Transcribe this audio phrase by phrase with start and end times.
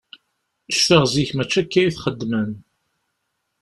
[0.77, 2.51] Cfiɣ zik mačči akka i t-xeddmen.